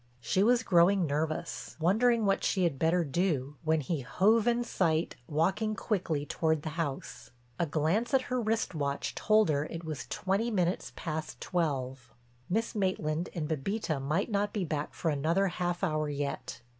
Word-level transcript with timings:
She 0.19 0.41
was 0.41 0.63
growing 0.63 1.05
nervous, 1.05 1.77
wondering 1.79 2.25
what 2.25 2.43
she 2.43 2.63
had 2.63 2.79
better 2.79 3.03
do, 3.03 3.57
when 3.63 3.81
he 3.81 3.99
hove 4.01 4.47
in 4.47 4.63
sight 4.63 5.15
walking 5.27 5.75
quickly 5.75 6.25
toward 6.25 6.63
the 6.63 6.69
house. 6.71 7.29
A 7.59 7.67
glance 7.67 8.11
at 8.11 8.23
her 8.23 8.41
wrist 8.41 8.73
watch 8.73 9.13
told 9.13 9.49
her 9.49 9.67
it 9.67 9.83
was 9.85 10.07
twenty 10.07 10.49
minutes 10.49 10.91
past 10.95 11.39
twelve—Miss 11.39 12.73
Maitland 12.73 13.29
and 13.35 13.47
Bébita 13.47 14.01
might 14.01 14.31
not 14.31 14.53
be 14.53 14.65
back 14.65 14.95
for 14.95 15.09
another 15.11 15.49
half 15.49 15.83
hour 15.83 16.09
yet. 16.09 16.61